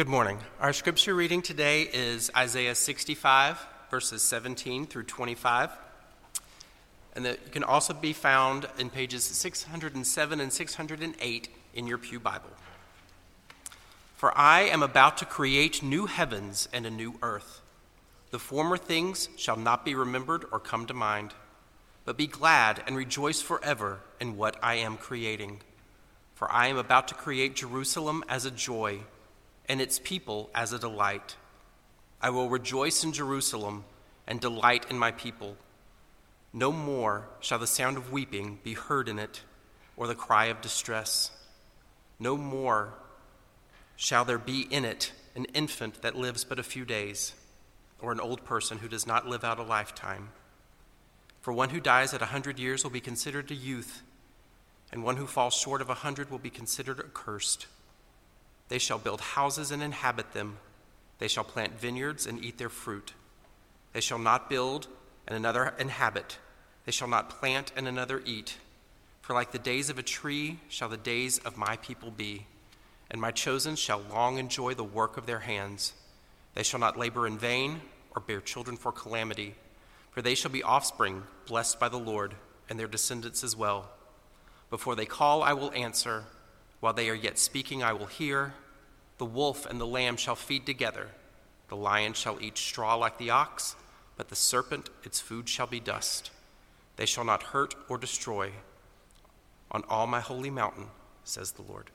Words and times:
Good 0.00 0.08
morning. 0.08 0.38
Our 0.60 0.72
scripture 0.72 1.14
reading 1.14 1.42
today 1.42 1.82
is 1.82 2.30
Isaiah 2.34 2.74
65, 2.74 3.58
verses 3.90 4.22
17 4.22 4.86
through 4.86 5.02
25. 5.02 5.68
And 7.14 7.26
that 7.26 7.52
can 7.52 7.62
also 7.62 7.92
be 7.92 8.14
found 8.14 8.66
in 8.78 8.88
pages 8.88 9.24
607 9.24 10.40
and 10.40 10.50
608 10.50 11.48
in 11.74 11.86
your 11.86 11.98
Pew 11.98 12.18
Bible. 12.18 12.48
For 14.16 14.32
I 14.38 14.62
am 14.62 14.82
about 14.82 15.18
to 15.18 15.26
create 15.26 15.82
new 15.82 16.06
heavens 16.06 16.66
and 16.72 16.86
a 16.86 16.90
new 16.90 17.16
earth. 17.20 17.60
The 18.30 18.38
former 18.38 18.78
things 18.78 19.28
shall 19.36 19.58
not 19.58 19.84
be 19.84 19.94
remembered 19.94 20.46
or 20.50 20.60
come 20.60 20.86
to 20.86 20.94
mind, 20.94 21.34
but 22.06 22.16
be 22.16 22.26
glad 22.26 22.82
and 22.86 22.96
rejoice 22.96 23.42
forever 23.42 24.00
in 24.18 24.38
what 24.38 24.56
I 24.62 24.76
am 24.76 24.96
creating. 24.96 25.60
For 26.34 26.50
I 26.50 26.68
am 26.68 26.78
about 26.78 27.08
to 27.08 27.14
create 27.14 27.54
Jerusalem 27.54 28.24
as 28.30 28.46
a 28.46 28.50
joy 28.50 29.00
and 29.70 29.80
its 29.80 30.00
people 30.00 30.50
as 30.52 30.72
a 30.72 30.80
delight. 30.80 31.36
I 32.20 32.30
will 32.30 32.48
rejoice 32.48 33.04
in 33.04 33.12
Jerusalem 33.12 33.84
and 34.26 34.40
delight 34.40 34.84
in 34.90 34.98
my 34.98 35.12
people. 35.12 35.56
No 36.52 36.72
more 36.72 37.28
shall 37.38 37.60
the 37.60 37.68
sound 37.68 37.96
of 37.96 38.10
weeping 38.10 38.58
be 38.64 38.74
heard 38.74 39.08
in 39.08 39.20
it, 39.20 39.42
or 39.96 40.08
the 40.08 40.16
cry 40.16 40.46
of 40.46 40.60
distress. 40.60 41.30
No 42.18 42.36
more 42.36 42.94
shall 43.94 44.24
there 44.24 44.38
be 44.38 44.62
in 44.62 44.84
it 44.84 45.12
an 45.36 45.44
infant 45.54 46.02
that 46.02 46.16
lives 46.16 46.42
but 46.42 46.58
a 46.58 46.64
few 46.64 46.84
days, 46.84 47.34
or 48.00 48.10
an 48.10 48.18
old 48.18 48.44
person 48.44 48.78
who 48.78 48.88
does 48.88 49.06
not 49.06 49.28
live 49.28 49.44
out 49.44 49.60
a 49.60 49.62
lifetime. 49.62 50.30
For 51.42 51.52
one 51.52 51.70
who 51.70 51.78
dies 51.78 52.12
at 52.12 52.22
a 52.22 52.32
hundred 52.34 52.58
years 52.58 52.82
will 52.82 52.90
be 52.90 53.00
considered 53.00 53.52
a 53.52 53.54
youth, 53.54 54.02
and 54.90 55.04
one 55.04 55.16
who 55.16 55.28
falls 55.28 55.54
short 55.54 55.80
of 55.80 55.88
a 55.88 56.02
hundred 56.02 56.28
will 56.28 56.40
be 56.40 56.50
considered 56.50 56.98
accursed. 56.98 57.68
They 58.70 58.78
shall 58.78 58.98
build 58.98 59.20
houses 59.20 59.72
and 59.72 59.82
inhabit 59.82 60.32
them. 60.32 60.56
They 61.18 61.28
shall 61.28 61.44
plant 61.44 61.78
vineyards 61.78 62.24
and 62.24 62.42
eat 62.42 62.56
their 62.56 62.68
fruit. 62.68 63.12
They 63.92 64.00
shall 64.00 64.18
not 64.18 64.48
build 64.48 64.86
and 65.26 65.36
another 65.36 65.74
inhabit. 65.78 66.38
They 66.86 66.92
shall 66.92 67.08
not 67.08 67.28
plant 67.28 67.72
and 67.76 67.86
another 67.86 68.22
eat. 68.24 68.56
For 69.22 69.34
like 69.34 69.50
the 69.50 69.58
days 69.58 69.90
of 69.90 69.98
a 69.98 70.04
tree 70.04 70.60
shall 70.68 70.88
the 70.88 70.96
days 70.96 71.38
of 71.38 71.56
my 71.56 71.76
people 71.78 72.12
be, 72.12 72.46
and 73.10 73.20
my 73.20 73.32
chosen 73.32 73.74
shall 73.74 74.02
long 74.10 74.38
enjoy 74.38 74.74
the 74.74 74.84
work 74.84 75.16
of 75.16 75.26
their 75.26 75.40
hands. 75.40 75.92
They 76.54 76.62
shall 76.62 76.80
not 76.80 76.96
labor 76.96 77.26
in 77.26 77.38
vain 77.38 77.80
or 78.14 78.22
bear 78.22 78.40
children 78.40 78.76
for 78.76 78.92
calamity, 78.92 79.54
for 80.12 80.22
they 80.22 80.34
shall 80.36 80.50
be 80.50 80.62
offspring 80.62 81.24
blessed 81.46 81.78
by 81.80 81.88
the 81.88 81.98
Lord, 81.98 82.34
and 82.68 82.78
their 82.78 82.86
descendants 82.86 83.42
as 83.42 83.56
well. 83.56 83.90
Before 84.70 84.94
they 84.94 85.06
call, 85.06 85.42
I 85.42 85.54
will 85.54 85.72
answer. 85.72 86.24
While 86.80 86.94
they 86.94 87.10
are 87.10 87.14
yet 87.14 87.38
speaking, 87.38 87.82
I 87.82 87.92
will 87.92 88.06
hear. 88.06 88.54
The 89.18 89.26
wolf 89.26 89.66
and 89.66 89.78
the 89.78 89.86
lamb 89.86 90.16
shall 90.16 90.34
feed 90.34 90.64
together. 90.64 91.08
The 91.68 91.76
lion 91.76 92.14
shall 92.14 92.40
eat 92.40 92.56
straw 92.56 92.94
like 92.94 93.18
the 93.18 93.30
ox, 93.30 93.76
but 94.16 94.28
the 94.28 94.36
serpent, 94.36 94.88
its 95.04 95.20
food 95.20 95.48
shall 95.48 95.66
be 95.66 95.78
dust. 95.78 96.30
They 96.96 97.06
shall 97.06 97.24
not 97.24 97.42
hurt 97.42 97.74
or 97.88 97.98
destroy 97.98 98.52
on 99.70 99.84
all 99.88 100.06
my 100.06 100.20
holy 100.20 100.50
mountain, 100.50 100.86
says 101.22 101.52
the 101.52 101.62
Lord. 101.62 101.90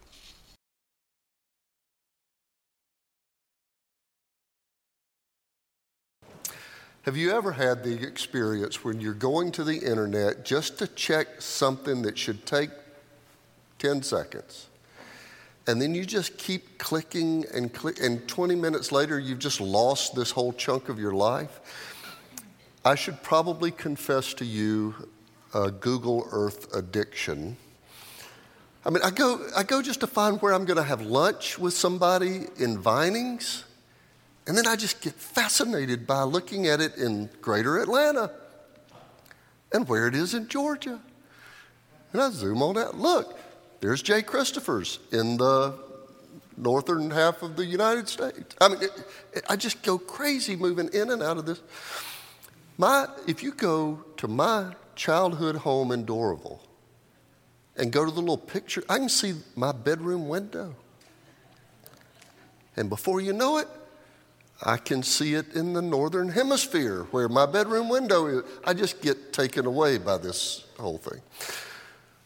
Have 7.02 7.18
you 7.18 7.32
ever 7.32 7.52
had 7.52 7.84
the 7.84 8.02
experience 8.02 8.84
when 8.84 9.00
you're 9.00 9.14
going 9.14 9.52
to 9.52 9.64
the 9.64 9.78
internet 9.78 10.44
just 10.44 10.80
to 10.80 10.88
check 10.88 11.40
something 11.42 12.02
that 12.02 12.18
should 12.18 12.46
take 12.48 12.72
10 13.78 14.02
seconds? 14.02 14.70
And 15.68 15.82
then 15.82 15.96
you 15.96 16.06
just 16.06 16.38
keep 16.38 16.78
clicking 16.78 17.46
and 17.54 17.74
click, 17.74 18.00
and 18.00 18.28
20 18.28 18.56
minutes 18.56 18.92
later, 18.92 19.20
you've 19.20 19.40
just 19.40 19.60
lost 19.60 20.16
this 20.16 20.30
whole 20.30 20.54
chunk 20.54 20.90
of 20.90 21.00
your 21.00 21.14
life. 21.14 21.60
I 22.84 22.94
should 22.94 23.22
probably 23.24 23.72
confess 23.72 24.36
to 24.36 24.46
you 24.46 24.94
a 25.56 25.72
Google 25.72 26.28
Earth 26.32 26.76
addiction. 26.76 27.58
I 28.86 28.92
mean, 28.92 29.02
I 29.04 29.10
go, 29.10 29.48
I 29.58 29.64
go 29.64 29.82
just 29.82 30.02
to 30.02 30.08
find 30.08 30.40
where 30.40 30.54
I'm 30.54 30.66
going 30.66 30.78
to 30.78 30.84
have 30.84 31.02
lunch 31.02 31.58
with 31.58 31.74
somebody 31.74 32.46
in 32.58 32.78
Vinings, 32.80 33.64
and 34.46 34.56
then 34.56 34.68
I 34.68 34.76
just 34.76 35.02
get 35.02 35.14
fascinated 35.14 36.06
by 36.06 36.22
looking 36.22 36.68
at 36.68 36.80
it 36.80 36.96
in 36.98 37.30
greater 37.42 37.80
Atlanta 37.80 38.30
and 39.74 39.88
where 39.88 40.08
it 40.08 40.14
is 40.14 40.36
in 40.36 40.48
Georgia. 40.48 41.00
And 42.14 42.22
I 42.22 42.30
zoom 42.30 42.62
on 42.62 42.78
out. 42.78 42.96
Look, 42.96 43.40
there's 43.82 44.02
Jay 44.02 44.22
Christopher's 44.22 45.00
in 45.12 45.38
the 45.38 45.74
northern 46.58 47.12
half 47.12 47.42
of 47.44 47.56
the 47.56 47.66
United 47.66 48.08
States. 48.08 48.56
I 48.62 48.70
mean, 48.70 48.82
it, 48.82 48.92
it, 49.34 49.46
I 49.50 49.56
just 49.56 49.84
go 49.84 49.98
crazy 49.98 50.56
moving 50.56 50.90
in 50.94 51.12
and 51.12 51.22
out 51.22 51.38
of 51.38 51.46
this. 51.46 51.62
My, 52.78 53.08
if 53.28 53.44
you 53.44 53.52
go 53.52 54.04
to 54.18 54.28
my 54.28 54.74
childhood 54.96 55.58
home 55.58 55.92
in 55.92 56.06
Doraville 56.06 56.60
and 57.78 57.92
go 57.92 58.06
to 58.06 58.12
the 58.12 58.20
little 58.20 58.38
picture, 58.38 58.84
I 58.90 58.98
can 58.98 59.10
see 59.10 59.34
my 59.56 59.72
bedroom 59.72 60.28
window. 60.28 60.76
And 62.78 62.90
before 62.90 63.22
you 63.22 63.34
know 63.34 63.58
it, 63.58 63.68
I 64.64 64.78
can 64.78 65.04
see 65.04 65.34
it 65.34 65.54
in 65.54 65.74
the 65.74 65.82
northern 65.82 66.30
hemisphere 66.30 67.04
where 67.12 67.28
my 67.28 67.46
bedroom 67.46 67.90
window 67.90 68.28
is. 68.28 68.44
I 68.64 68.74
just 68.74 69.02
get 69.02 69.34
taken 69.34 69.66
away 69.66 69.98
by 69.98 70.18
this 70.18 70.66
whole 70.78 70.98
thing. 70.98 71.22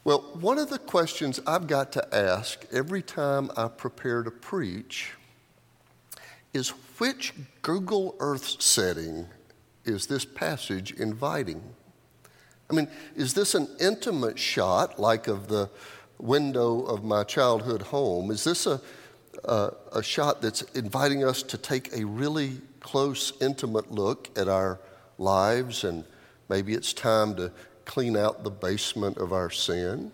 Well, 0.02 0.20
one 0.40 0.58
of 0.58 0.70
the 0.70 0.78
questions 0.78 1.40
I've 1.46 1.66
got 1.66 1.92
to 1.92 2.14
ask 2.14 2.64
every 2.72 3.02
time 3.02 3.50
I 3.54 3.68
prepare 3.68 4.22
to 4.22 4.30
preach 4.30 5.12
is 6.54 6.70
which 6.98 7.34
Google 7.60 8.16
Earth 8.18 8.62
setting 8.62 9.26
is 9.84 10.06
this 10.06 10.24
passage 10.24 10.92
inviting? 10.92 11.62
I 12.70 12.72
mean, 12.72 12.88
is 13.14 13.34
this 13.34 13.54
an 13.54 13.68
intimate 13.78 14.38
shot 14.38 14.98
like 14.98 15.28
of 15.28 15.48
the 15.48 15.68
window 16.18 16.80
of 16.80 17.04
my 17.04 17.22
childhood 17.22 17.82
home? 17.82 18.30
Is 18.30 18.44
this 18.44 18.66
a, 18.66 18.80
a, 19.44 19.72
a 19.92 20.02
shot 20.02 20.40
that's 20.40 20.62
inviting 20.74 21.24
us 21.24 21.42
to 21.42 21.58
take 21.58 21.92
a 21.94 22.06
really 22.06 22.62
close, 22.80 23.34
intimate 23.42 23.92
look 23.92 24.30
at 24.38 24.48
our 24.48 24.80
lives 25.18 25.84
and 25.84 26.04
maybe 26.48 26.72
it's 26.72 26.94
time 26.94 27.36
to 27.36 27.52
clean 27.90 28.16
out 28.16 28.44
the 28.44 28.50
basement 28.50 29.18
of 29.18 29.32
our 29.32 29.50
sin? 29.50 30.12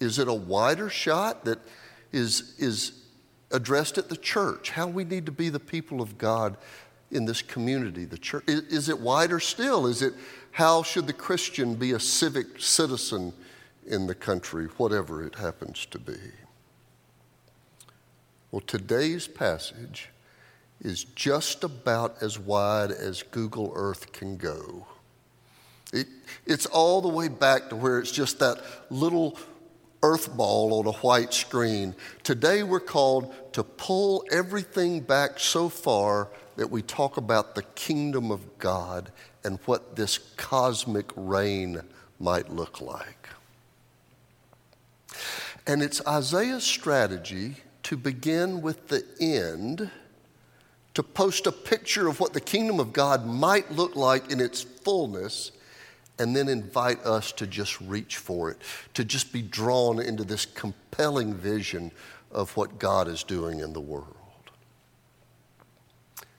Is 0.00 0.18
it 0.18 0.28
a 0.28 0.34
wider 0.34 0.90
shot 0.90 1.46
that 1.46 1.58
is, 2.12 2.54
is 2.58 3.04
addressed 3.50 3.96
at 3.96 4.10
the 4.10 4.16
church? 4.18 4.68
How 4.68 4.86
we 4.86 5.04
need 5.04 5.24
to 5.24 5.32
be 5.32 5.48
the 5.48 5.58
people 5.58 6.02
of 6.02 6.18
God 6.18 6.58
in 7.10 7.24
this 7.24 7.40
community, 7.40 8.04
the 8.04 8.18
church? 8.18 8.44
Is, 8.46 8.60
is 8.64 8.88
it 8.90 9.00
wider 9.00 9.40
still? 9.40 9.86
Is 9.86 10.02
it 10.02 10.12
how 10.50 10.82
should 10.82 11.06
the 11.06 11.14
Christian 11.14 11.74
be 11.74 11.92
a 11.92 11.98
civic 12.00 12.60
citizen 12.60 13.32
in 13.86 14.06
the 14.06 14.14
country, 14.14 14.66
whatever 14.76 15.24
it 15.24 15.36
happens 15.36 15.86
to 15.86 15.98
be? 15.98 16.20
Well, 18.50 18.62
today's 18.66 19.26
passage 19.26 20.10
is 20.82 21.04
just 21.04 21.64
about 21.64 22.22
as 22.22 22.38
wide 22.38 22.90
as 22.90 23.22
Google 23.22 23.72
Earth 23.74 24.12
can 24.12 24.36
go. 24.36 24.86
It, 25.92 26.08
it's 26.46 26.66
all 26.66 27.00
the 27.00 27.08
way 27.08 27.28
back 27.28 27.70
to 27.70 27.76
where 27.76 27.98
it's 27.98 28.12
just 28.12 28.38
that 28.40 28.62
little 28.90 29.38
earth 30.02 30.36
ball 30.36 30.78
on 30.78 30.86
a 30.86 30.96
white 30.98 31.34
screen. 31.34 31.94
Today 32.22 32.62
we're 32.62 32.80
called 32.80 33.34
to 33.54 33.64
pull 33.64 34.24
everything 34.30 35.00
back 35.00 35.40
so 35.40 35.68
far 35.68 36.28
that 36.56 36.70
we 36.70 36.82
talk 36.82 37.16
about 37.16 37.54
the 37.54 37.62
kingdom 37.62 38.30
of 38.30 38.58
God 38.58 39.10
and 39.44 39.58
what 39.64 39.96
this 39.96 40.18
cosmic 40.36 41.06
reign 41.16 41.80
might 42.20 42.50
look 42.50 42.80
like. 42.80 43.28
And 45.66 45.82
it's 45.82 46.04
Isaiah's 46.06 46.64
strategy 46.64 47.56
to 47.84 47.96
begin 47.96 48.60
with 48.60 48.88
the 48.88 49.04
end, 49.20 49.90
to 50.94 51.02
post 51.02 51.46
a 51.46 51.52
picture 51.52 52.08
of 52.08 52.20
what 52.20 52.32
the 52.32 52.40
kingdom 52.40 52.80
of 52.80 52.92
God 52.92 53.26
might 53.26 53.70
look 53.72 53.96
like 53.96 54.30
in 54.30 54.40
its 54.40 54.62
fullness 54.62 55.52
and 56.18 56.34
then 56.34 56.48
invite 56.48 57.04
us 57.04 57.32
to 57.32 57.46
just 57.46 57.80
reach 57.80 58.16
for 58.16 58.50
it, 58.50 58.58
to 58.94 59.04
just 59.04 59.32
be 59.32 59.42
drawn 59.42 60.00
into 60.00 60.24
this 60.24 60.46
compelling 60.46 61.34
vision 61.34 61.92
of 62.30 62.56
what 62.56 62.78
God 62.78 63.08
is 63.08 63.22
doing 63.22 63.60
in 63.60 63.72
the 63.72 63.80
world. 63.80 64.14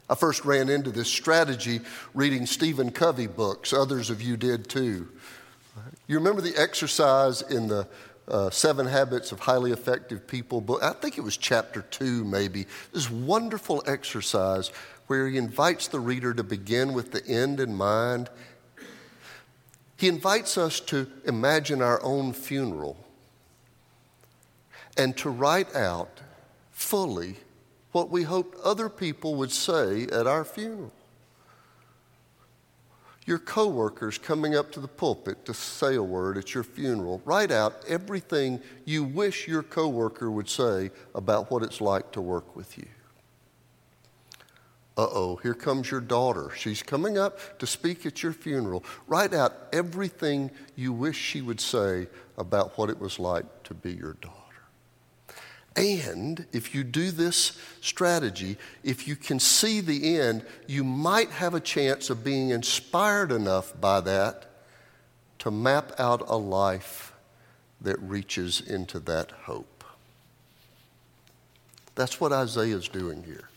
I 0.09 0.15
first 0.15 0.43
ran 0.43 0.69
into 0.69 0.89
this 0.89 1.07
strategy 1.07 1.81
reading 2.13 2.47
Stephen 2.47 2.91
Covey 2.91 3.27
books. 3.27 3.73
Others 3.73 4.09
of 4.09 4.21
you 4.21 4.37
did 4.37 4.67
too. 4.67 5.07
You 6.07 6.17
remember 6.17 6.41
the 6.41 6.57
exercise 6.57 7.43
in 7.43 7.67
the 7.67 7.87
uh, 8.27 8.49
Seven 8.49 8.87
Habits 8.87 9.31
of 9.31 9.39
Highly 9.39 9.71
Effective 9.71 10.25
People 10.27 10.61
book? 10.61 10.81
I 10.81 10.93
think 10.93 11.17
it 11.17 11.21
was 11.21 11.37
chapter 11.37 11.83
two, 11.83 12.23
maybe. 12.25 12.65
This 12.91 13.09
wonderful 13.09 13.83
exercise 13.85 14.71
where 15.05 15.27
he 15.27 15.37
invites 15.37 15.87
the 15.87 15.99
reader 15.99 16.33
to 16.33 16.43
begin 16.43 16.93
with 16.93 17.11
the 17.11 17.25
end 17.27 17.59
in 17.59 17.75
mind. 17.75 18.29
He 19.99 20.07
invites 20.07 20.57
us 20.57 20.79
to 20.81 21.11
imagine 21.25 21.81
our 21.81 22.01
own 22.01 22.31
funeral 22.31 22.95
and 24.95 25.15
to 25.17 25.29
write 25.29 25.75
out 25.75 26.21
fully 26.71 27.35
what 27.91 28.09
we 28.09 28.23
hoped 28.23 28.57
other 28.63 28.87
people 28.87 29.35
would 29.35 29.51
say 29.51 30.03
at 30.03 30.25
our 30.25 30.45
funeral. 30.45 30.93
Your 33.25 33.39
coworkers 33.39 34.17
coming 34.17 34.55
up 34.55 34.71
to 34.71 34.79
the 34.79 34.87
pulpit 34.87 35.43
to 35.43 35.53
say 35.53 35.95
a 35.95 36.01
word 36.01 36.37
at 36.37 36.53
your 36.53 36.63
funeral, 36.63 37.21
write 37.25 37.51
out 37.51 37.83
everything 37.85 38.61
you 38.85 39.03
wish 39.03 39.49
your 39.49 39.63
coworker 39.63 40.31
would 40.31 40.47
say 40.47 40.91
about 41.13 41.51
what 41.51 41.61
it's 41.61 41.81
like 41.81 42.13
to 42.13 42.21
work 42.21 42.55
with 42.55 42.77
you. 42.77 42.87
Uh 44.99 45.07
oh, 45.13 45.35
here 45.37 45.53
comes 45.53 45.89
your 45.89 46.01
daughter. 46.01 46.51
She's 46.57 46.83
coming 46.83 47.17
up 47.17 47.57
to 47.59 47.65
speak 47.65 48.05
at 48.05 48.21
your 48.21 48.33
funeral. 48.33 48.83
Write 49.07 49.33
out 49.33 49.53
everything 49.71 50.51
you 50.75 50.91
wish 50.91 51.15
she 51.15 51.41
would 51.41 51.61
say 51.61 52.07
about 52.37 52.77
what 52.77 52.89
it 52.89 52.99
was 52.99 53.17
like 53.17 53.45
to 53.63 53.73
be 53.73 53.93
your 53.93 54.15
daughter. 54.15 54.35
And 55.77 56.45
if 56.51 56.75
you 56.75 56.83
do 56.83 57.11
this 57.11 57.57
strategy, 57.79 58.57
if 58.83 59.07
you 59.07 59.15
can 59.15 59.39
see 59.39 59.79
the 59.79 60.19
end, 60.19 60.45
you 60.67 60.83
might 60.83 61.29
have 61.29 61.53
a 61.53 61.61
chance 61.61 62.09
of 62.09 62.25
being 62.25 62.49
inspired 62.49 63.31
enough 63.31 63.79
by 63.79 64.01
that 64.01 64.47
to 65.37 65.49
map 65.49 65.97
out 65.97 66.27
a 66.27 66.35
life 66.35 67.13
that 67.79 67.97
reaches 68.01 68.59
into 68.59 68.99
that 68.99 69.31
hope. 69.43 69.85
That's 71.95 72.19
what 72.19 72.33
Isaiah 72.33 72.75
is 72.75 72.89
doing 72.89 73.23
here. 73.23 73.49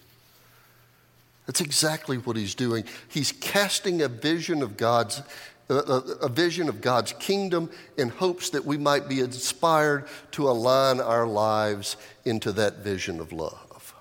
That's 1.47 1.61
exactly 1.61 2.19
what 2.19 2.37
he's 2.37 2.55
doing. 2.55 2.85
He's 3.09 3.33
casting 3.33 4.03
a 4.03 4.09
vision 4.09 4.63
of 4.63 4.77
God's 4.77 5.23
a, 5.69 6.29
vision 6.29 6.69
of 6.69 6.81
God's 6.81 7.13
kingdom 7.15 7.71
in 7.97 8.11
hopes 8.11 8.51
that 8.51 8.65
we 8.65 8.77
might 8.77 9.09
be 9.09 9.21
inspired 9.21 10.07
to 10.33 10.51
align 10.51 11.01
our 11.01 11.27
lives 11.27 11.97
into 12.25 12.53
that 12.53 12.79
vision 12.79 13.21
of 13.21 13.33
love. 13.33 13.95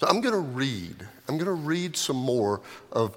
So 0.00 0.08
I'm 0.08 0.20
going 0.20 0.34
to 0.34 0.40
read. 0.40 1.06
I'm 1.28 1.36
going 1.38 1.46
to 1.46 1.52
read 1.52 1.96
some 1.96 2.16
more 2.16 2.62
of 2.90 3.16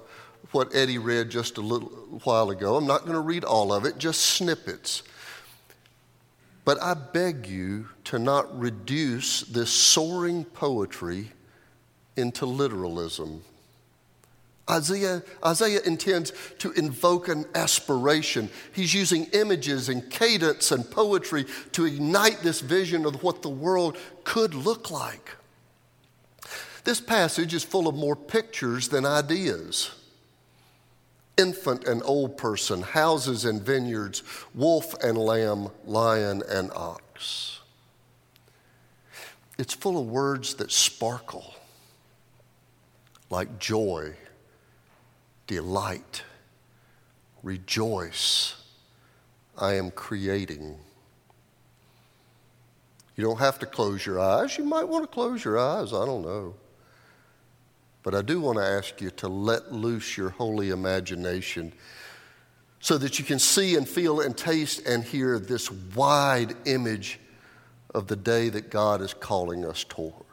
what 0.52 0.74
Eddie 0.74 0.98
read 0.98 1.30
just 1.30 1.58
a 1.58 1.60
little 1.60 1.88
while 2.24 2.50
ago. 2.50 2.76
I'm 2.76 2.86
not 2.86 3.00
going 3.00 3.14
to 3.14 3.20
read 3.20 3.44
all 3.44 3.72
of 3.72 3.84
it, 3.84 3.98
just 3.98 4.20
snippets. 4.20 5.02
But 6.64 6.80
I 6.82 6.94
beg 6.94 7.46
you 7.46 7.88
to 8.04 8.18
not 8.18 8.58
reduce 8.58 9.40
this 9.42 9.70
soaring 9.70 10.44
poetry 10.44 11.32
into 12.18 12.44
literalism 12.44 13.42
Isaiah, 14.70 15.22
Isaiah 15.44 15.80
intends 15.84 16.32
to 16.58 16.72
invoke 16.72 17.28
an 17.28 17.46
aspiration. 17.54 18.50
He's 18.72 18.92
using 18.92 19.24
images 19.32 19.88
and 19.88 20.08
cadence 20.10 20.70
and 20.72 20.88
poetry 20.88 21.46
to 21.72 21.86
ignite 21.86 22.40
this 22.40 22.60
vision 22.60 23.06
of 23.06 23.22
what 23.22 23.42
the 23.42 23.48
world 23.48 23.96
could 24.24 24.54
look 24.54 24.90
like. 24.90 25.30
This 26.84 27.00
passage 27.00 27.54
is 27.54 27.64
full 27.64 27.88
of 27.88 27.94
more 27.94 28.16
pictures 28.16 28.88
than 28.88 29.04
ideas 29.04 29.90
infant 31.36 31.84
and 31.84 32.02
old 32.04 32.36
person, 32.36 32.82
houses 32.82 33.44
and 33.44 33.62
vineyards, 33.62 34.24
wolf 34.56 34.92
and 35.04 35.16
lamb, 35.16 35.68
lion 35.84 36.42
and 36.48 36.68
ox. 36.72 37.60
It's 39.56 39.72
full 39.72 40.00
of 40.00 40.08
words 40.08 40.54
that 40.54 40.72
sparkle 40.72 41.54
like 43.30 43.58
joy 43.58 44.14
delight, 45.48 46.22
rejoice. 47.42 48.54
I 49.56 49.74
am 49.74 49.90
creating. 49.90 50.78
You 53.16 53.24
don't 53.24 53.40
have 53.40 53.58
to 53.58 53.66
close 53.66 54.06
your 54.06 54.20
eyes. 54.20 54.56
You 54.56 54.64
might 54.64 54.86
want 54.86 55.02
to 55.02 55.08
close 55.08 55.44
your 55.44 55.58
eyes. 55.58 55.92
I 55.92 56.06
don't 56.06 56.22
know. 56.22 56.54
But 58.04 58.14
I 58.14 58.22
do 58.22 58.40
want 58.40 58.58
to 58.58 58.64
ask 58.64 59.00
you 59.00 59.10
to 59.10 59.26
let 59.26 59.72
loose 59.72 60.16
your 60.16 60.30
holy 60.30 60.70
imagination 60.70 61.72
so 62.78 62.96
that 62.98 63.18
you 63.18 63.24
can 63.24 63.40
see 63.40 63.74
and 63.74 63.88
feel 63.88 64.20
and 64.20 64.36
taste 64.36 64.86
and 64.86 65.02
hear 65.02 65.40
this 65.40 65.68
wide 65.72 66.54
image 66.66 67.18
of 67.92 68.06
the 68.06 68.14
day 68.14 68.50
that 68.50 68.70
God 68.70 69.02
is 69.02 69.12
calling 69.14 69.64
us 69.64 69.82
toward. 69.82 70.27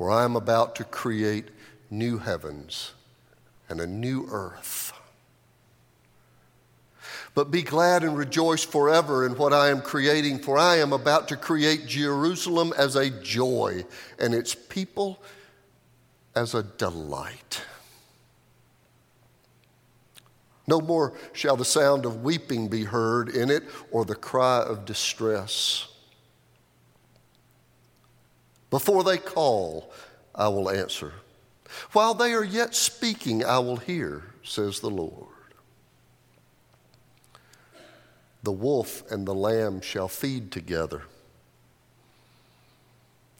For 0.00 0.10
I 0.10 0.24
am 0.24 0.34
about 0.34 0.76
to 0.76 0.84
create 0.84 1.50
new 1.90 2.16
heavens 2.16 2.92
and 3.68 3.82
a 3.82 3.86
new 3.86 4.26
earth. 4.30 4.94
But 7.34 7.50
be 7.50 7.60
glad 7.60 8.02
and 8.02 8.16
rejoice 8.16 8.64
forever 8.64 9.26
in 9.26 9.36
what 9.36 9.52
I 9.52 9.68
am 9.68 9.82
creating, 9.82 10.38
for 10.38 10.56
I 10.56 10.76
am 10.76 10.94
about 10.94 11.28
to 11.28 11.36
create 11.36 11.84
Jerusalem 11.84 12.72
as 12.78 12.96
a 12.96 13.10
joy 13.10 13.84
and 14.18 14.32
its 14.32 14.54
people 14.54 15.22
as 16.34 16.54
a 16.54 16.62
delight. 16.62 17.60
No 20.66 20.80
more 20.80 21.12
shall 21.34 21.58
the 21.58 21.64
sound 21.66 22.06
of 22.06 22.22
weeping 22.22 22.68
be 22.68 22.84
heard 22.84 23.28
in 23.28 23.50
it 23.50 23.64
or 23.90 24.06
the 24.06 24.14
cry 24.14 24.62
of 24.62 24.86
distress. 24.86 25.88
Before 28.70 29.02
they 29.02 29.18
call, 29.18 29.92
I 30.34 30.48
will 30.48 30.70
answer. 30.70 31.12
While 31.92 32.14
they 32.14 32.32
are 32.32 32.44
yet 32.44 32.74
speaking, 32.74 33.44
I 33.44 33.58
will 33.58 33.76
hear, 33.76 34.24
says 34.44 34.80
the 34.80 34.90
Lord. 34.90 35.26
The 38.42 38.52
wolf 38.52 39.02
and 39.10 39.26
the 39.26 39.34
lamb 39.34 39.80
shall 39.80 40.08
feed 40.08 40.50
together. 40.50 41.02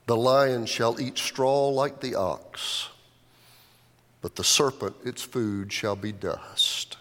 The 0.07 0.17
lion 0.17 0.67
shall 0.67 1.01
eat 1.01 1.17
straw 1.17 1.69
like 1.69 2.01
the 2.01 2.17
ox, 2.17 2.89
but 4.21 4.35
the 4.35 4.45
serpent, 4.45 4.97
its 5.05 5.23
food, 5.23 5.73
shall 5.73 5.97
be 5.97 6.13
dust. 6.13 6.97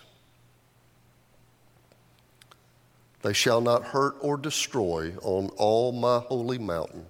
They 3.22 3.34
shall 3.34 3.60
not 3.60 3.84
hurt 3.84 4.16
or 4.22 4.38
destroy 4.38 5.16
on 5.22 5.50
all 5.58 5.92
my 5.92 6.20
holy 6.20 6.60
mountain 6.60 7.06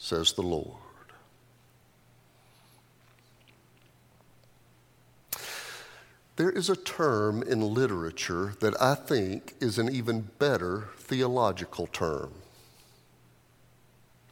says 0.00 0.32
the 0.32 0.42
Lord. 0.42 0.78
There 6.36 6.50
is 6.50 6.70
a 6.70 6.76
term 6.76 7.42
in 7.42 7.60
literature 7.74 8.54
that 8.60 8.80
I 8.80 8.94
think 8.94 9.54
is 9.60 9.78
an 9.78 9.94
even 9.94 10.30
better 10.38 10.88
theological 10.96 11.86
term. 11.86 12.32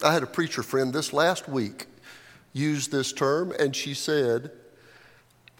I 0.02 0.14
had 0.14 0.22
a 0.22 0.26
preacher 0.26 0.62
friend 0.62 0.90
this 0.90 1.12
last 1.12 1.50
week 1.50 1.86
use 2.54 2.88
this 2.88 3.12
term, 3.12 3.52
and 3.58 3.76
she 3.76 3.92
said, 3.92 4.50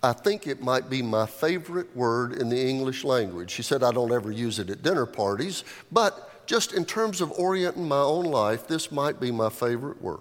I 0.03 0.15
think 0.15 0.47
it 0.47 0.63
might 0.63 0.89
be 0.89 1.03
my 1.03 1.27
favorite 1.27 1.95
word 1.95 2.33
in 2.33 2.49
the 2.49 2.67
English 2.67 3.05
language. 3.05 3.51
She 3.51 3.63
said, 3.63 3.83
I 3.83 3.93
don't 3.93 4.13
ever 4.13 4.31
use 4.31 4.59
it 4.59 4.71
at 4.71 4.83
dinner 4.83 5.05
parties, 5.05 5.65
but 5.93 6.28
just 6.49 6.73
in 6.73 6.87
terms 6.87 7.21
of 7.21 7.31
orienting 7.33 7.87
my 7.87 8.01
own 8.01 8.25
life, 8.25 8.67
this 8.67 8.91
might 8.91 9.21
be 9.21 9.31
my 9.31 9.51
favorite 9.51 10.01
word. 10.01 10.21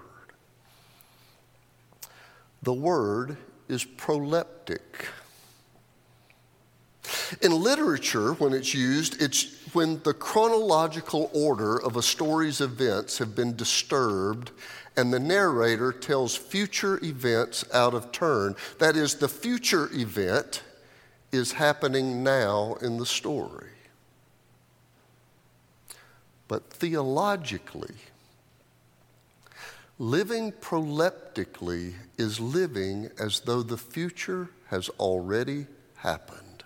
The 2.63 2.73
word 2.73 3.37
is 3.69 3.85
proleptic. 3.85 5.07
In 7.41 7.53
literature, 7.53 8.33
when 8.33 8.51
it's 8.51 8.73
used, 8.73 9.21
it's 9.21 9.55
when 9.71 10.01
the 10.03 10.13
chronological 10.13 11.31
order 11.33 11.81
of 11.81 11.95
a 11.95 12.01
story's 12.01 12.59
events 12.59 13.19
have 13.19 13.33
been 13.33 13.55
disturbed 13.55 14.51
and 14.97 15.13
the 15.13 15.19
narrator 15.19 15.93
tells 15.93 16.35
future 16.35 16.99
events 17.05 17.63
out 17.73 17.93
of 17.93 18.11
turn. 18.11 18.53
That 18.79 18.97
is, 18.97 19.15
the 19.15 19.29
future 19.29 19.89
event 19.93 20.61
is 21.31 21.53
happening 21.53 22.21
now 22.21 22.75
in 22.81 22.97
the 22.97 23.05
story. 23.05 23.76
But 26.47 26.71
theologically, 26.71 27.95
living 29.99 30.51
proleptically 30.53 31.93
is 32.17 32.39
living 32.39 33.09
as 33.19 33.41
though 33.41 33.61
the 33.61 33.77
future 33.77 34.49
has 34.69 34.89
already 34.99 35.67
happened. 35.95 36.63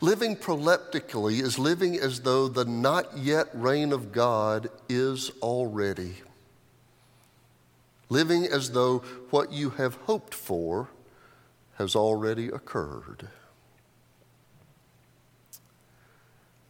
Living 0.00 0.36
proleptically 0.36 1.40
is 1.40 1.58
living 1.58 1.96
as 1.96 2.20
though 2.20 2.48
the 2.48 2.64
not 2.64 3.16
yet 3.16 3.48
reign 3.52 3.92
of 3.92 4.12
God 4.12 4.70
is 4.88 5.30
already. 5.42 6.14
Living 8.08 8.46
as 8.46 8.72
though 8.72 8.98
what 9.30 9.52
you 9.52 9.70
have 9.70 9.94
hoped 10.06 10.34
for 10.34 10.88
has 11.76 11.94
already 11.94 12.48
occurred. 12.48 13.28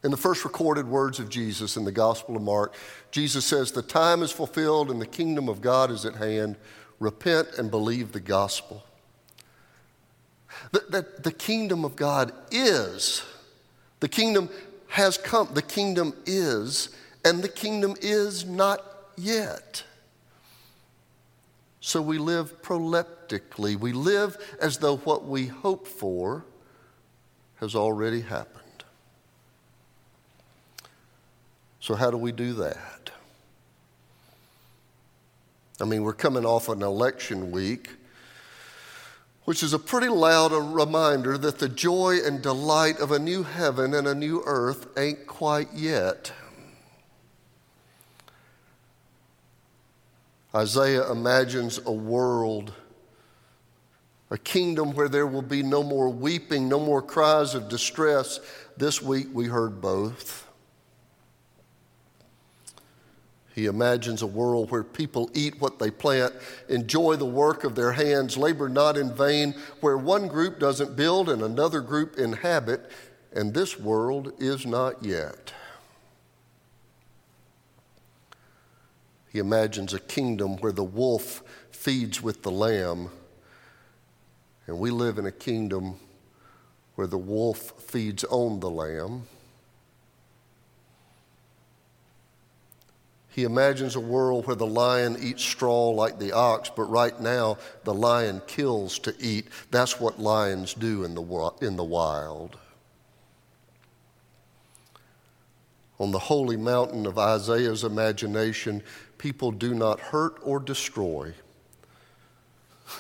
In 0.05 0.13
the 0.13 0.17
first 0.17 0.45
recorded 0.45 0.87
words 0.87 1.19
of 1.19 1.29
Jesus 1.29 1.77
in 1.77 1.85
the 1.85 1.93
Gospel 1.93 2.37
of 2.37 2.43
Mark, 2.43 2.75
Jesus 3.11 3.45
says, 3.45 3.73
The 3.73 3.83
time 3.83 4.23
is 4.23 4.31
fulfilled 4.31 4.91
and 4.91 5.01
the 5.01 5.07
kingdom 5.07 5.49
of 5.49 5.61
God 5.61 5.91
is 5.91 6.05
at 6.05 6.15
hand. 6.15 6.57
Repent 7.01 7.49
and 7.59 7.71
believe 7.71 8.13
the 8.13 8.21
gospel. 8.21 8.85
That, 10.73 11.23
the 11.23 11.33
kingdom 11.33 11.85
of 11.85 11.97
God 11.97 12.33
is, 12.51 13.23
the 14.01 14.09
kingdom 14.09 14.49
has 14.89 15.19
come, 15.19 15.49
the 15.53 15.63
kingdom 15.63 16.15
is, 16.27 16.91
and 17.25 17.43
the 17.43 17.49
kingdom 17.49 17.95
is 18.01 18.45
not 18.45 18.85
yet. 19.17 19.85
So 21.81 22.03
we 22.03 22.19
live 22.19 22.63
proleptically. 22.63 23.77
We 23.77 23.93
live 23.93 24.37
as 24.61 24.79
though 24.79 24.97
what 24.99 25.27
we 25.27 25.47
hope 25.47 25.87
for 25.87 26.45
has 27.57 27.75
already 27.75 28.21
happened. 28.21 28.68
So, 31.89 31.95
how 31.95 32.11
do 32.11 32.19
we 32.19 32.33
do 32.33 32.53
that? 32.53 33.11
I 35.81 35.87
mean, 35.87 36.03
we're 36.03 36.13
coming 36.13 36.45
off 36.45 36.69
an 36.69 36.83
election 36.83 37.51
week, 37.51 37.89
which 39.47 39.63
is 39.63 39.73
a 39.73 39.79
pretty 39.79 40.09
loud 40.09 40.53
reminder 40.53 41.39
that 41.39 41.61
the 41.61 41.69
joy 41.71 42.19
and 42.23 42.43
delight 42.43 42.99
of 42.99 43.11
a 43.11 43.19
new 43.19 43.43
heaven 43.43 43.95
and 43.95 44.07
a 44.07 44.15
new 44.15 44.43
earth 44.45 44.87
ain't 44.99 45.27
quite 45.27 45.73
yet. 45.73 46.31
Isaiah 50.55 51.11
imagines 51.11 51.81
a 51.87 51.93
world, 51.93 52.75
a 54.29 54.37
kingdom 54.37 54.93
where 54.93 55.09
there 55.09 55.27
will 55.27 55.41
be 55.41 55.63
no 55.63 55.83
more 55.83 56.11
weeping, 56.11 56.69
no 56.69 56.81
more 56.81 57.01
cries 57.01 57.55
of 57.55 57.71
distress. 57.71 58.41
This 58.77 59.01
week 59.01 59.29
we 59.33 59.47
heard 59.47 59.81
both. 59.81 60.48
He 63.59 63.67
imagines 63.67 64.23
a 64.23 64.27
world 64.29 64.71
where 64.71 64.85
people 64.85 65.29
eat 65.35 65.61
what 65.61 65.81
they 65.81 65.91
plant, 65.91 66.33
enjoy 66.69 67.17
the 67.17 67.25
work 67.25 67.65
of 67.65 67.75
their 67.75 67.91
hands, 67.91 68.37
labor 68.37 68.69
not 68.69 68.97
in 68.97 69.13
vain, 69.13 69.53
where 69.81 69.99
one 69.99 70.29
group 70.29 70.61
doesn't 70.61 70.95
build 70.95 71.29
and 71.29 71.43
another 71.43 71.81
group 71.81 72.19
inhabit, 72.19 72.89
and 73.33 73.53
this 73.53 73.77
world 73.77 74.33
is 74.39 74.65
not 74.65 75.03
yet. 75.03 75.53
He 79.33 79.41
imagines 79.41 79.93
a 79.93 79.99
kingdom 79.99 80.59
where 80.59 80.71
the 80.71 80.85
wolf 80.85 81.43
feeds 81.73 82.23
with 82.23 82.45
the 82.45 82.53
lamb, 82.53 83.11
and 84.69 84.79
we 84.79 84.93
live 84.93 85.19
in 85.19 85.27
a 85.27 85.33
kingdom 85.33 85.97
where 86.95 87.09
the 87.09 87.19
wolf 87.19 87.73
feeds 87.81 88.23
on 88.23 88.61
the 88.61 88.71
lamb. 88.71 89.27
He 93.39 93.45
imagines 93.45 93.95
a 93.95 94.01
world 94.01 94.49
where 94.49 94.57
the 94.57 94.67
lion 94.67 95.17
eats 95.23 95.45
straw 95.45 95.91
like 95.91 96.19
the 96.19 96.33
ox, 96.33 96.73
but 96.75 96.91
right 96.91 97.21
now 97.21 97.59
the 97.85 97.95
lion 97.95 98.43
kills 98.49 98.99
to 98.99 99.15
eat. 99.21 99.47
That's 99.71 100.01
what 100.01 100.19
lions 100.19 100.75
do 100.75 101.05
in 101.05 101.15
the, 101.15 101.53
in 101.61 101.77
the 101.77 101.85
wild. 101.85 102.59
On 106.01 106.11
the 106.11 106.19
holy 106.19 106.57
mountain 106.57 107.07
of 107.07 107.17
Isaiah's 107.17 107.85
imagination, 107.85 108.83
people 109.19 109.53
do 109.53 109.73
not 109.73 110.01
hurt 110.01 110.41
or 110.43 110.59
destroy. 110.59 111.33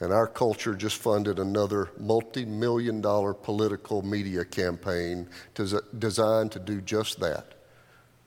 And 0.00 0.14
our 0.14 0.26
culture 0.26 0.74
just 0.74 0.96
funded 0.96 1.38
another 1.38 1.90
multi 1.98 2.46
million 2.46 3.02
dollar 3.02 3.34
political 3.34 4.00
media 4.00 4.46
campaign 4.46 5.28
to, 5.56 5.82
designed 5.98 6.52
to 6.52 6.58
do 6.58 6.80
just 6.80 7.20
that 7.20 7.52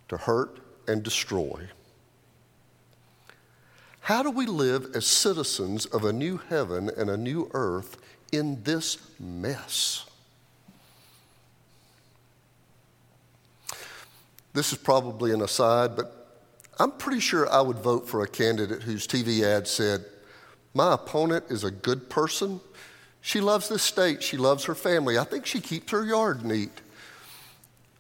to 0.10 0.18
hurt 0.18 0.60
and 0.88 1.04
destroy. 1.04 1.68
How 4.02 4.24
do 4.24 4.32
we 4.32 4.46
live 4.46 4.96
as 4.96 5.06
citizens 5.06 5.86
of 5.86 6.06
a 6.06 6.14
new 6.14 6.38
heaven 6.50 6.90
and 6.96 7.10
a 7.10 7.18
new 7.18 7.52
earth 7.54 7.98
in 8.32 8.64
this 8.64 8.98
mess? 9.20 10.06
This 14.54 14.72
is 14.72 14.78
probably 14.78 15.34
an 15.34 15.42
aside, 15.42 15.96
but 15.96 16.18
I'm 16.80 16.92
pretty 16.92 17.20
sure 17.20 17.52
I 17.52 17.62
would 17.62 17.80
vote 17.80 18.08
for 18.08 18.24
a 18.24 18.28
candidate 18.28 18.84
whose 18.84 19.06
TV 19.06 19.44
ad 19.44 19.68
said, 19.68 20.06
My 20.74 20.94
opponent 20.94 21.46
is 21.50 21.64
a 21.64 21.72
good 21.72 22.10
person. 22.10 22.62
She 23.22 23.42
loves 23.42 23.68
this 23.68 23.84
state. 23.84 24.24
She 24.24 24.38
loves 24.38 24.64
her 24.66 24.74
family. 24.74 25.18
I 25.18 25.26
think 25.26 25.46
she 25.46 25.60
keeps 25.60 25.92
her 25.92 26.06
yard 26.06 26.46
neat. 26.46 26.72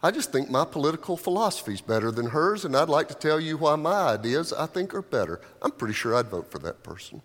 I 0.01 0.12
just 0.12 0.32
think 0.32 0.50
my 0.50 0.63
political 0.63 1.18
philosophy 1.18 1.74
is 1.74 1.82
better 1.82 2.12
than 2.12 2.27
hers, 2.27 2.66
and 2.66 2.75
I'd 2.75 2.89
like 2.89 3.08
to 3.08 3.16
tell 3.16 3.39
you 3.39 3.58
why 3.58 3.75
my 3.75 4.10
ideas 4.10 4.54
I 4.54 4.68
think 4.68 4.94
are 4.94 5.01
better. 5.01 5.42
I'm 5.62 5.72
pretty 5.72 5.96
sure 5.96 6.16
I'd 6.16 6.27
vote 6.27 6.51
for 6.51 6.60
that 6.60 6.84
person. 6.84 7.22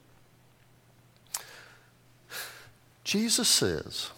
Jesus 3.04 3.48
says, 3.48 4.10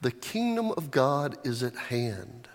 The 0.00 0.12
kingdom 0.12 0.70
of 0.72 0.90
God 0.90 1.38
is 1.44 1.62
at 1.62 1.74
hand. 1.74 2.48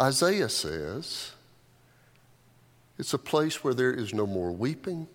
Isaiah 0.00 0.48
says, 0.48 1.32
It's 2.98 3.14
a 3.14 3.18
place 3.18 3.64
where 3.64 3.74
there 3.74 3.92
is 3.92 4.14
no 4.14 4.26
more 4.26 4.52
weeping, 4.52 5.08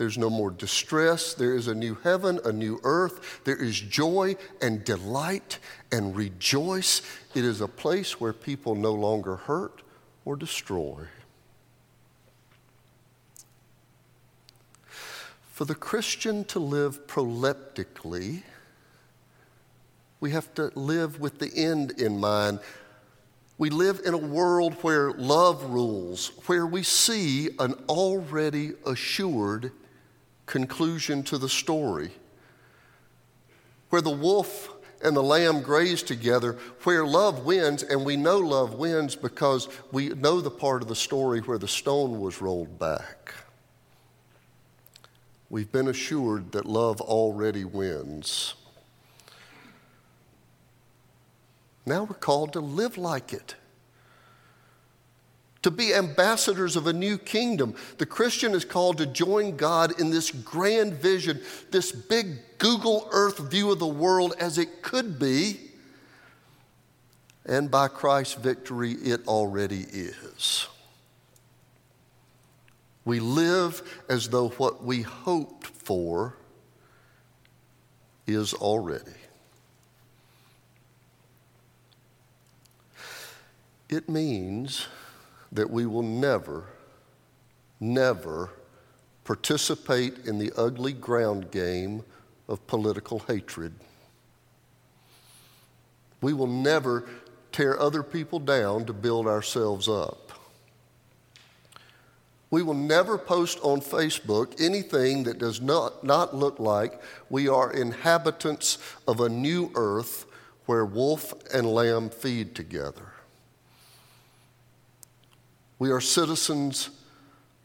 there's 0.00 0.16
no 0.16 0.30
more 0.30 0.50
distress. 0.50 1.34
There 1.34 1.54
is 1.54 1.68
a 1.68 1.74
new 1.74 1.94
heaven, 1.94 2.40
a 2.46 2.52
new 2.52 2.80
earth. 2.84 3.44
There 3.44 3.62
is 3.62 3.78
joy 3.78 4.36
and 4.62 4.82
delight 4.82 5.58
and 5.92 6.16
rejoice. 6.16 7.02
It 7.34 7.44
is 7.44 7.60
a 7.60 7.68
place 7.68 8.18
where 8.18 8.32
people 8.32 8.74
no 8.74 8.94
longer 8.94 9.36
hurt 9.36 9.82
or 10.24 10.36
destroy. 10.36 11.04
For 15.52 15.66
the 15.66 15.74
Christian 15.74 16.44
to 16.44 16.58
live 16.58 17.06
proleptically, 17.06 18.42
we 20.18 20.30
have 20.30 20.54
to 20.54 20.72
live 20.74 21.20
with 21.20 21.40
the 21.40 21.54
end 21.54 22.00
in 22.00 22.18
mind. 22.18 22.60
We 23.58 23.68
live 23.68 24.00
in 24.06 24.14
a 24.14 24.16
world 24.16 24.76
where 24.80 25.12
love 25.12 25.62
rules, 25.64 26.28
where 26.46 26.64
we 26.64 26.84
see 26.84 27.50
an 27.58 27.74
already 27.86 28.72
assured 28.86 29.72
conclusion 30.50 31.22
to 31.22 31.38
the 31.38 31.48
story. 31.48 32.10
Where 33.88 34.02
the 34.02 34.10
wolf 34.10 34.68
and 35.02 35.16
the 35.16 35.22
lamb 35.22 35.62
graze 35.62 36.02
together, 36.02 36.58
where 36.82 37.06
love 37.06 37.46
wins, 37.46 37.82
and 37.84 38.04
we 38.04 38.16
know 38.16 38.38
love 38.38 38.74
wins 38.74 39.16
because 39.16 39.68
we 39.92 40.08
know 40.10 40.40
the 40.40 40.50
part 40.50 40.82
of 40.82 40.88
the 40.88 40.96
story 40.96 41.40
where 41.40 41.56
the 41.56 41.68
stone 41.68 42.20
was 42.20 42.42
rolled 42.42 42.78
back. 42.78 43.32
We've 45.48 45.70
been 45.70 45.88
assured 45.88 46.52
that 46.52 46.66
love 46.66 47.00
already 47.00 47.64
wins. 47.64 48.54
Now 51.86 52.04
we're 52.04 52.14
called 52.14 52.52
to 52.52 52.60
live 52.60 52.98
like 52.98 53.32
it 53.32 53.54
to 55.62 55.70
be 55.70 55.94
ambassadors 55.94 56.76
of 56.76 56.86
a 56.86 56.92
new 56.92 57.18
kingdom. 57.18 57.74
The 57.98 58.06
Christian 58.06 58.52
is 58.54 58.64
called 58.64 58.98
to 58.98 59.06
join 59.06 59.56
God 59.56 60.00
in 60.00 60.10
this 60.10 60.30
grand 60.30 60.94
vision, 60.94 61.40
this 61.70 61.92
big 61.92 62.38
Google 62.58 63.08
Earth 63.12 63.38
view 63.38 63.70
of 63.70 63.78
the 63.78 63.86
world 63.86 64.34
as 64.38 64.58
it 64.58 64.82
could 64.82 65.18
be. 65.18 65.60
And 67.44 67.70
by 67.70 67.88
Christ's 67.88 68.34
victory, 68.34 68.92
it 68.92 69.26
already 69.26 69.80
is. 69.80 70.66
We 73.04 73.18
live 73.18 73.82
as 74.08 74.28
though 74.28 74.50
what 74.50 74.84
we 74.84 75.02
hoped 75.02 75.66
for 75.66 76.36
is 78.26 78.54
already. 78.54 79.10
It 83.88 84.08
means 84.08 84.86
that 85.52 85.70
we 85.70 85.86
will 85.86 86.02
never, 86.02 86.64
never 87.80 88.50
participate 89.24 90.26
in 90.26 90.38
the 90.38 90.52
ugly 90.56 90.92
ground 90.92 91.50
game 91.50 92.04
of 92.48 92.66
political 92.66 93.20
hatred. 93.20 93.72
We 96.20 96.32
will 96.32 96.46
never 96.46 97.08
tear 97.52 97.78
other 97.80 98.02
people 98.02 98.38
down 98.38 98.84
to 98.86 98.92
build 98.92 99.26
ourselves 99.26 99.88
up. 99.88 100.32
We 102.50 102.62
will 102.62 102.74
never 102.74 103.16
post 103.16 103.60
on 103.62 103.80
Facebook 103.80 104.60
anything 104.60 105.22
that 105.24 105.38
does 105.38 105.60
not, 105.60 106.02
not 106.02 106.34
look 106.34 106.58
like 106.58 107.00
we 107.28 107.48
are 107.48 107.72
inhabitants 107.72 108.78
of 109.06 109.20
a 109.20 109.28
new 109.28 109.70
earth 109.76 110.26
where 110.66 110.84
wolf 110.84 111.32
and 111.54 111.66
lamb 111.72 112.10
feed 112.10 112.56
together. 112.56 113.09
We 115.80 115.90
are 115.92 116.00
citizens 116.00 116.90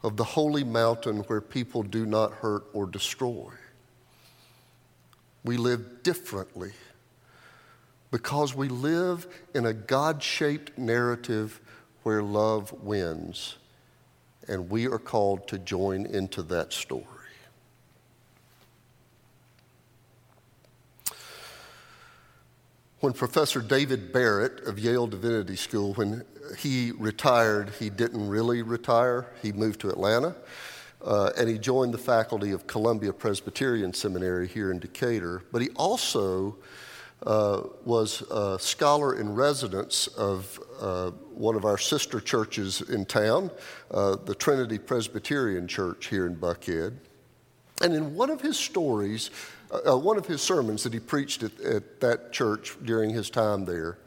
of 0.01 0.15
the 0.15 0.24
holy 0.24 0.63
mountain 0.63 1.17
where 1.24 1.41
people 1.41 1.84
do 1.84 2.05
not 2.05 2.31
hurt 2.31 2.63
or 2.72 2.88
destroy. 2.88 3.51
We 5.43 5.57
live 5.57 6.01
differently 6.01 6.72
because 8.12 8.55
we 8.55 8.69
live 8.69 9.27
in 9.53 9.65
a 9.65 9.74
God 9.74 10.24
shaped 10.24 10.77
narrative 10.77 11.60
where 12.03 12.24
love 12.24 12.72
wins, 12.81 13.57
and 14.48 14.69
we 14.69 14.88
are 14.88 14.98
called 14.98 15.50
to 15.50 15.60
join 15.60 16.05
into 16.05 16.41
that 16.43 16.72
story. 16.72 17.03
When 22.99 23.13
Professor 23.13 23.61
David 23.61 24.13
Bartlett 24.13 24.61
of 24.67 24.79
Yale 24.79 25.07
Divinity 25.07 25.55
School, 25.55 25.93
when 25.95 26.23
he 26.57 26.91
retired, 26.91 27.71
he 27.77 27.89
didn't 27.89 28.27
really 28.27 28.61
retire. 28.61 29.27
He 29.41 29.51
moved 29.51 29.81
to 29.81 29.89
Atlanta 29.89 30.35
uh, 31.05 31.31
and 31.37 31.47
he 31.47 31.57
joined 31.57 31.93
the 31.93 31.99
faculty 31.99 32.51
of 32.51 32.67
Columbia 32.67 33.13
Presbyterian 33.13 33.93
Seminary 33.93 34.47
here 34.47 34.71
in 34.71 34.79
Decatur. 34.79 35.43
But 35.51 35.61
he 35.61 35.69
also 35.75 36.57
uh, 37.23 37.63
was 37.85 38.21
a 38.31 38.57
scholar 38.59 39.19
in 39.19 39.35
residence 39.35 40.07
of 40.07 40.59
uh, 40.79 41.11
one 41.33 41.55
of 41.55 41.65
our 41.65 41.77
sister 41.77 42.19
churches 42.19 42.81
in 42.81 43.05
town, 43.05 43.51
uh, 43.91 44.15
the 44.15 44.35
Trinity 44.35 44.79
Presbyterian 44.79 45.67
Church 45.67 46.07
here 46.07 46.25
in 46.25 46.35
Buckhead. 46.35 46.93
And 47.82 47.94
in 47.94 48.15
one 48.15 48.29
of 48.29 48.41
his 48.41 48.58
stories, 48.58 49.32
uh, 49.72 49.94
uh, 49.94 49.98
one 49.98 50.17
of 50.17 50.25
his 50.25 50.41
sermons 50.41 50.84
that 50.84 50.94
he 50.94 51.00
preached 51.00 51.44
at, 51.44 51.60
at 51.62 52.00
that 52.00 52.32
church 52.32 52.75
during 52.84 53.10
his 53.10 53.29
time 53.29 53.65
there, 53.65 53.98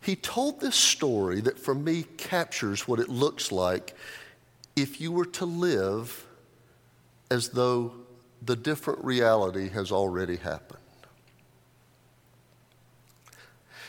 he 0.00 0.16
told 0.16 0.60
this 0.60 0.76
story 0.76 1.40
that 1.40 1.58
for 1.58 1.74
me 1.74 2.04
captures 2.16 2.86
what 2.86 3.00
it 3.00 3.08
looks 3.08 3.50
like 3.50 3.94
if 4.74 5.00
you 5.00 5.10
were 5.10 5.26
to 5.26 5.44
live 5.44 6.26
as 7.30 7.50
though 7.50 7.92
the 8.42 8.56
different 8.56 9.04
reality 9.04 9.68
has 9.70 9.90
already 9.90 10.36
happened. 10.36 10.80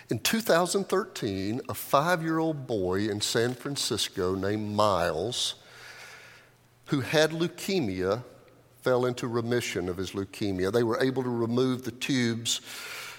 In 0.10 0.20
2013, 0.20 1.62
a 1.68 1.74
five 1.74 2.24
year 2.24 2.40
old 2.40 2.66
boy 2.66 3.10
in 3.10 3.20
San 3.20 3.54
Francisco 3.54 4.36
named 4.36 4.74
Miles, 4.74 5.56
who 6.86 7.02
had 7.02 7.32
leukemia, 7.32 8.24
fell 8.88 9.06
into 9.06 9.28
remission 9.28 9.90
of 9.90 9.98
his 9.98 10.12
leukemia. 10.12 10.72
They 10.72 10.84
were 10.84 10.98
able 11.02 11.22
to 11.22 11.30
remove 11.30 11.84
the 11.84 11.92
tubes 11.92 12.62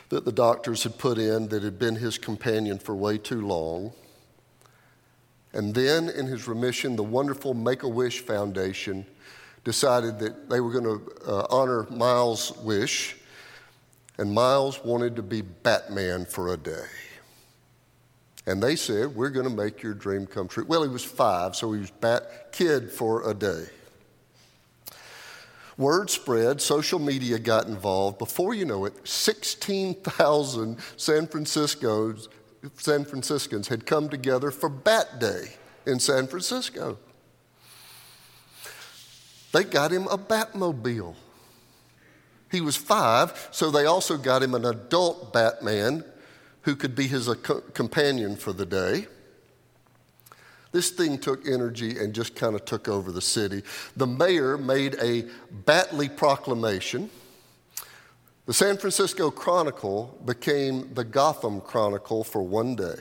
that 0.08 0.24
the 0.24 0.32
doctors 0.32 0.82
had 0.82 0.96
put 0.96 1.18
in 1.18 1.48
that 1.48 1.62
had 1.62 1.78
been 1.78 1.94
his 1.94 2.16
companion 2.16 2.78
for 2.78 2.94
way 2.94 3.18
too 3.18 3.46
long. 3.46 3.92
And 5.52 5.74
then, 5.74 6.08
in 6.08 6.24
his 6.24 6.48
remission, 6.48 6.96
the 6.96 7.02
wonderful 7.02 7.52
Make 7.52 7.82
a 7.82 7.88
Wish 7.88 8.20
Foundation 8.20 9.04
decided 9.62 10.18
that 10.20 10.48
they 10.48 10.60
were 10.60 10.72
going 10.72 10.84
to 10.84 11.30
uh, 11.30 11.46
honor 11.50 11.86
Miles' 11.90 12.56
wish, 12.62 13.16
and 14.16 14.32
Miles 14.32 14.82
wanted 14.82 15.16
to 15.16 15.22
be 15.22 15.42
Batman 15.42 16.24
for 16.24 16.54
a 16.54 16.56
day. 16.56 16.86
And 18.46 18.62
they 18.62 18.74
said, 18.74 19.14
We're 19.14 19.28
going 19.28 19.46
to 19.46 19.54
make 19.54 19.82
your 19.82 19.92
dream 19.92 20.26
come 20.26 20.48
true. 20.48 20.64
Well, 20.66 20.82
he 20.82 20.88
was 20.88 21.04
five, 21.04 21.56
so 21.56 21.74
he 21.74 21.80
was 21.80 21.90
Bat 21.90 22.52
Kid 22.52 22.90
for 22.90 23.28
a 23.28 23.34
day. 23.34 23.66
Word 25.78 26.10
spread, 26.10 26.60
social 26.60 26.98
media 26.98 27.38
got 27.38 27.68
involved. 27.68 28.18
Before 28.18 28.52
you 28.52 28.64
know 28.64 28.84
it, 28.84 28.94
16,000 29.06 30.76
San 30.96 31.26
Francisco's, 31.28 32.28
San 32.76 33.04
Franciscans 33.04 33.68
had 33.68 33.86
come 33.86 34.08
together 34.08 34.50
for 34.50 34.68
Bat 34.68 35.20
Day 35.20 35.52
in 35.86 36.00
San 36.00 36.26
Francisco. 36.26 36.98
They 39.52 39.62
got 39.62 39.92
him 39.92 40.08
a 40.08 40.18
Batmobile. 40.18 41.14
He 42.50 42.60
was 42.60 42.76
five, 42.76 43.48
so 43.52 43.70
they 43.70 43.86
also 43.86 44.16
got 44.18 44.42
him 44.42 44.54
an 44.54 44.64
adult 44.64 45.32
Batman 45.32 46.04
who 46.62 46.74
could 46.74 46.96
be 46.96 47.06
his 47.06 47.28
companion 47.72 48.36
for 48.36 48.52
the 48.52 48.66
day. 48.66 49.06
This 50.70 50.90
thing 50.90 51.18
took 51.18 51.46
energy 51.46 51.98
and 51.98 52.14
just 52.14 52.36
kind 52.36 52.54
of 52.54 52.64
took 52.64 52.88
over 52.88 53.10
the 53.10 53.22
city. 53.22 53.62
The 53.96 54.06
mayor 54.06 54.58
made 54.58 54.96
a 55.00 55.24
Batley 55.64 56.08
proclamation. 56.08 57.10
The 58.46 58.52
San 58.52 58.76
Francisco 58.76 59.30
Chronicle 59.30 60.18
became 60.24 60.92
the 60.94 61.04
Gotham 61.04 61.60
Chronicle 61.60 62.24
for 62.24 62.42
one 62.42 62.76
day. 62.76 62.96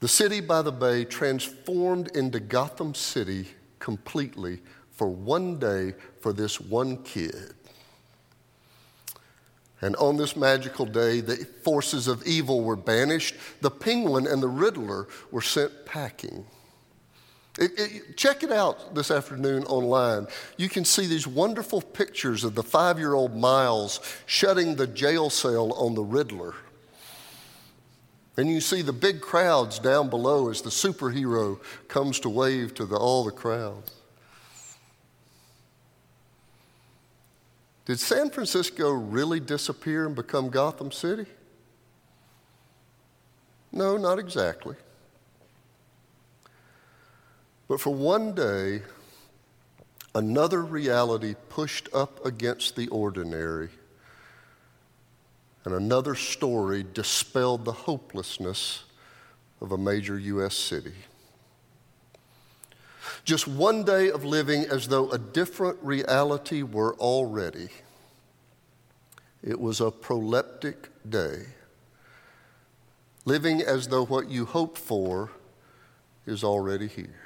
The 0.00 0.08
city 0.08 0.40
by 0.40 0.62
the 0.62 0.72
bay 0.72 1.04
transformed 1.04 2.16
into 2.16 2.40
Gotham 2.40 2.94
City 2.94 3.48
completely 3.78 4.60
for 4.92 5.08
one 5.08 5.58
day 5.58 5.94
for 6.20 6.32
this 6.32 6.60
one 6.60 7.02
kid. 7.02 7.54
And 9.82 9.96
on 9.96 10.16
this 10.16 10.36
magical 10.36 10.84
day, 10.84 11.20
the 11.20 11.36
forces 11.36 12.06
of 12.06 12.26
evil 12.26 12.62
were 12.62 12.76
banished. 12.76 13.34
The 13.62 13.70
penguin 13.70 14.26
and 14.26 14.42
the 14.42 14.48
riddler 14.48 15.08
were 15.30 15.40
sent 15.40 15.86
packing. 15.86 16.44
It, 17.58 17.72
it, 17.78 18.16
check 18.16 18.42
it 18.42 18.52
out 18.52 18.94
this 18.94 19.10
afternoon 19.10 19.64
online. 19.64 20.26
You 20.56 20.68
can 20.68 20.84
see 20.84 21.06
these 21.06 21.26
wonderful 21.26 21.80
pictures 21.80 22.44
of 22.44 22.54
the 22.54 22.62
five 22.62 22.98
year 22.98 23.14
old 23.14 23.36
Miles 23.36 24.00
shutting 24.26 24.76
the 24.76 24.86
jail 24.86 25.30
cell 25.30 25.72
on 25.72 25.94
the 25.94 26.04
Riddler. 26.04 26.54
And 28.36 28.48
you 28.48 28.60
see 28.60 28.82
the 28.82 28.92
big 28.92 29.20
crowds 29.20 29.78
down 29.78 30.08
below 30.08 30.48
as 30.48 30.62
the 30.62 30.70
superhero 30.70 31.60
comes 31.88 32.20
to 32.20 32.28
wave 32.28 32.74
to 32.74 32.86
the, 32.86 32.96
all 32.96 33.24
the 33.24 33.32
crowds. 33.32 33.99
Did 37.86 37.98
San 37.98 38.30
Francisco 38.30 38.90
really 38.90 39.40
disappear 39.40 40.06
and 40.06 40.14
become 40.14 40.48
Gotham 40.48 40.92
City? 40.92 41.26
No, 43.72 43.96
not 43.96 44.18
exactly. 44.18 44.76
But 47.68 47.80
for 47.80 47.94
one 47.94 48.34
day, 48.34 48.82
another 50.14 50.62
reality 50.62 51.36
pushed 51.48 51.88
up 51.94 52.24
against 52.26 52.74
the 52.74 52.88
ordinary, 52.88 53.68
and 55.64 55.74
another 55.74 56.14
story 56.14 56.84
dispelled 56.92 57.64
the 57.64 57.72
hopelessness 57.72 58.84
of 59.60 59.72
a 59.72 59.78
major 59.78 60.18
U.S. 60.18 60.54
city. 60.56 60.94
Just 63.24 63.46
one 63.46 63.84
day 63.84 64.10
of 64.10 64.24
living 64.24 64.64
as 64.64 64.88
though 64.88 65.10
a 65.10 65.18
different 65.18 65.78
reality 65.82 66.62
were 66.62 66.94
already. 66.96 67.68
It 69.42 69.60
was 69.60 69.80
a 69.80 69.90
proleptic 69.90 70.88
day. 71.08 71.46
Living 73.24 73.60
as 73.60 73.88
though 73.88 74.04
what 74.04 74.30
you 74.30 74.44
hope 74.46 74.76
for 74.76 75.30
is 76.26 76.42
already 76.42 76.88
here. 76.88 77.20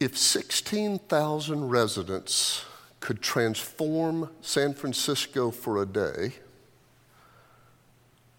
If 0.00 0.18
16,000 0.18 1.68
residents 1.68 2.64
could 3.00 3.22
transform 3.22 4.30
San 4.40 4.74
Francisco 4.74 5.50
for 5.50 5.80
a 5.80 5.86
day, 5.86 6.34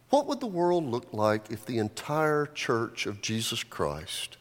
what 0.09 0.27
would 0.27 0.39
the 0.39 0.47
world 0.47 0.85
look 0.85 1.13
like 1.13 1.51
if 1.51 1.65
the 1.65 1.77
entire 1.77 2.45
church 2.45 3.05
of 3.05 3.21
Jesus 3.21 3.63
Christ 3.63 4.37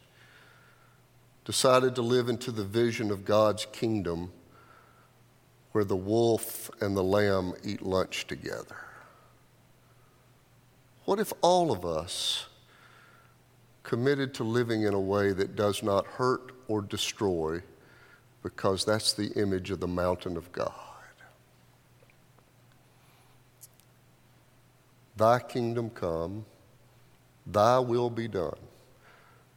decided 1.44 1.94
to 1.94 2.02
live 2.02 2.28
into 2.28 2.50
the 2.50 2.64
vision 2.64 3.10
of 3.10 3.24
God's 3.24 3.66
kingdom 3.66 4.32
where 5.72 5.84
the 5.84 5.96
wolf 5.96 6.70
and 6.80 6.96
the 6.96 7.02
lamb 7.02 7.54
eat 7.64 7.82
lunch 7.82 8.26
together? 8.26 8.76
What 11.04 11.18
if 11.18 11.32
all 11.42 11.70
of 11.72 11.84
us 11.84 12.46
committed 13.82 14.32
to 14.34 14.44
living 14.44 14.82
in 14.84 14.94
a 14.94 15.00
way 15.00 15.32
that 15.32 15.56
does 15.56 15.82
not 15.82 16.06
hurt 16.06 16.52
or 16.68 16.80
destroy 16.80 17.62
because 18.42 18.84
that's 18.84 19.12
the 19.12 19.28
image 19.32 19.70
of 19.70 19.80
the 19.80 19.88
mountain 19.88 20.36
of 20.36 20.50
God? 20.52 20.93
Thy 25.24 25.38
kingdom 25.38 25.88
come, 25.88 26.44
thy 27.46 27.78
will 27.78 28.10
be 28.10 28.28
done 28.28 28.58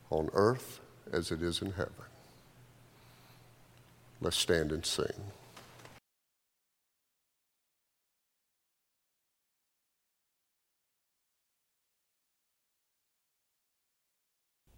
on 0.10 0.30
earth 0.32 0.80
as 1.12 1.30
it 1.30 1.42
is 1.42 1.62
in 1.62 1.72
heaven. 1.72 1.92
Let's 4.22 4.38
stand 4.38 4.72
and 4.72 4.86
sing. 4.86 5.34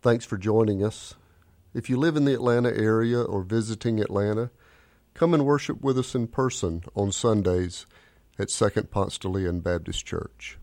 Thanks 0.01 0.25
for 0.25 0.37
joining 0.37 0.83
us. 0.83 1.13
If 1.75 1.87
you 1.91 1.97
live 1.97 2.17
in 2.17 2.25
the 2.25 2.33
Atlanta 2.33 2.75
area 2.75 3.21
or 3.21 3.43
visiting 3.43 3.99
Atlanta, 3.99 4.49
come 5.13 5.35
and 5.35 5.45
worship 5.45 5.83
with 5.83 5.99
us 5.99 6.15
in 6.15 6.25
person 6.25 6.81
on 6.95 7.11
Sundays 7.11 7.85
at 8.39 8.49
Second 8.49 8.89
Ponce 8.89 9.19
de 9.19 9.27
Leon 9.27 9.59
Baptist 9.59 10.03
Church. 10.03 10.58